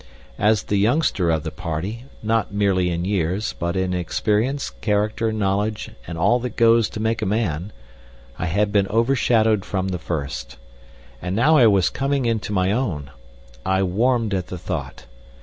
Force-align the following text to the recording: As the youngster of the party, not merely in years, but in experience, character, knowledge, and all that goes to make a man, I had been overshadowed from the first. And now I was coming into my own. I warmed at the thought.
As 0.39 0.63
the 0.63 0.77
youngster 0.77 1.29
of 1.29 1.43
the 1.43 1.51
party, 1.51 2.05
not 2.23 2.51
merely 2.51 2.89
in 2.89 3.05
years, 3.05 3.53
but 3.53 3.75
in 3.75 3.93
experience, 3.93 4.71
character, 4.71 5.31
knowledge, 5.31 5.91
and 6.07 6.17
all 6.17 6.39
that 6.39 6.55
goes 6.55 6.89
to 6.89 6.99
make 6.99 7.21
a 7.21 7.25
man, 7.27 7.71
I 8.39 8.47
had 8.47 8.71
been 8.71 8.87
overshadowed 8.87 9.63
from 9.63 9.89
the 9.89 9.99
first. 9.99 10.57
And 11.21 11.35
now 11.35 11.55
I 11.55 11.67
was 11.67 11.91
coming 11.91 12.25
into 12.25 12.51
my 12.51 12.71
own. 12.71 13.11
I 13.63 13.83
warmed 13.83 14.33
at 14.33 14.47
the 14.47 14.57
thought. 14.57 15.05